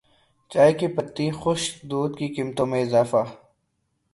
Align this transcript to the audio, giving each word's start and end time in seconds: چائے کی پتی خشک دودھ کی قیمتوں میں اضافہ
چائے 0.51 0.73
کی 0.79 0.87
پتی 0.95 1.25
خشک 1.39 1.73
دودھ 1.89 2.13
کی 2.17 2.27
قیمتوں 2.35 2.65
میں 2.71 2.81
اضافہ 2.85 3.23